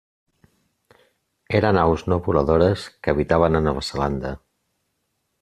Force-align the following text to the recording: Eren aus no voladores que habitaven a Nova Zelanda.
Eren 1.59 1.79
aus 1.81 2.05
no 2.13 2.17
voladores 2.29 2.79
que 3.03 3.11
habitaven 3.15 3.59
a 3.61 3.65
Nova 3.69 3.87
Zelanda. 3.91 4.33